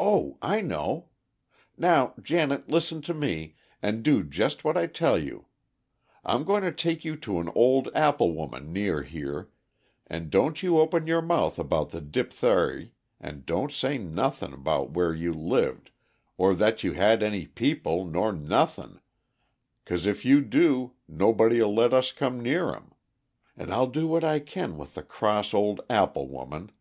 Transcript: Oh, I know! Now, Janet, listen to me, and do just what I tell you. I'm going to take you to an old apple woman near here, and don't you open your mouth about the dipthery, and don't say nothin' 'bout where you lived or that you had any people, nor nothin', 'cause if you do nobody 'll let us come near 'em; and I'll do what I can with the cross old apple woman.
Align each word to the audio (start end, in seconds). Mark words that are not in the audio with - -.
Oh, 0.00 0.38
I 0.42 0.60
know! 0.60 1.10
Now, 1.78 2.14
Janet, 2.20 2.68
listen 2.68 3.00
to 3.02 3.14
me, 3.14 3.54
and 3.80 4.02
do 4.02 4.24
just 4.24 4.64
what 4.64 4.76
I 4.76 4.88
tell 4.88 5.16
you. 5.22 5.46
I'm 6.24 6.42
going 6.42 6.64
to 6.64 6.72
take 6.72 7.04
you 7.04 7.14
to 7.18 7.38
an 7.38 7.50
old 7.54 7.88
apple 7.94 8.32
woman 8.32 8.72
near 8.72 9.04
here, 9.04 9.48
and 10.04 10.30
don't 10.32 10.64
you 10.64 10.80
open 10.80 11.06
your 11.06 11.22
mouth 11.22 11.60
about 11.60 11.90
the 11.90 12.00
dipthery, 12.00 12.90
and 13.20 13.46
don't 13.46 13.70
say 13.70 13.98
nothin' 13.98 14.64
'bout 14.64 14.90
where 14.90 15.14
you 15.14 15.32
lived 15.32 15.92
or 16.36 16.52
that 16.56 16.82
you 16.82 16.94
had 16.94 17.22
any 17.22 17.46
people, 17.46 18.04
nor 18.04 18.32
nothin', 18.32 19.00
'cause 19.84 20.06
if 20.06 20.24
you 20.24 20.40
do 20.40 20.94
nobody 21.06 21.62
'll 21.62 21.72
let 21.72 21.94
us 21.94 22.10
come 22.10 22.42
near 22.42 22.74
'em; 22.74 22.90
and 23.56 23.72
I'll 23.72 23.86
do 23.86 24.08
what 24.08 24.24
I 24.24 24.40
can 24.40 24.76
with 24.76 24.94
the 24.94 25.04
cross 25.04 25.54
old 25.54 25.82
apple 25.88 26.26
woman. 26.26 26.72